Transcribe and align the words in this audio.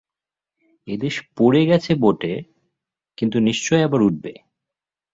এদেশ 0.87 1.15
পড়ে 1.37 1.61
গেছে 1.65 1.91
বটে, 1.95 2.33
কিন্তু 3.17 3.37
নিশ্চয় 3.39 3.81
আবার 3.83 4.01
উঠবে। 4.01 4.33